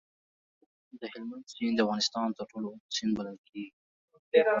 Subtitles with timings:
[0.99, 3.71] د هلمند سیند د افغانستان تر ټولو اوږد سیند بلل کېږي.